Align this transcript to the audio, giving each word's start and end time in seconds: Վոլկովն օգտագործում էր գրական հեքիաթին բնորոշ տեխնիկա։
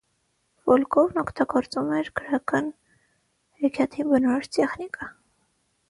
Վոլկովն 0.71 1.19
օգտագործում 1.23 1.93
էր 1.99 2.11
գրական 2.21 2.73
հեքիաթին 3.61 4.13
բնորոշ 4.17 4.55
տեխնիկա։ 4.59 5.15